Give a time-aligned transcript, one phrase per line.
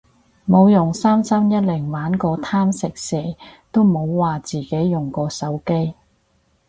[0.49, 3.37] 冇用三三一零玩過貪食蛇
[3.71, 5.93] 都唔好話自己用過手機